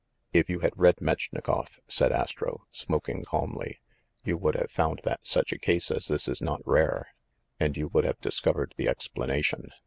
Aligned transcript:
"If 0.33 0.49
you 0.49 0.61
had 0.61 0.73
read 0.79 0.99
Metchnikoff," 0.99 1.79
said 1.87 2.11
Astro, 2.11 2.65
smoking 2.71 3.23
calmly, 3.23 3.79
"you 4.23 4.35
would 4.35 4.55
have 4.55 4.71
found 4.71 5.01
that 5.03 5.19
such 5.27 5.51
a 5.51 5.59
case 5.59 5.91
as 5.91 6.07
this 6.07 6.27
is 6.27 6.41
not 6.41 6.65
rare; 6.65 7.09
and 7.59 7.77
you 7.77 7.87
would 7.89 8.05
have 8.05 8.17
discovered 8.19 8.73
the 8.77 8.87
ex 8.87 9.07
planation. 9.07 9.67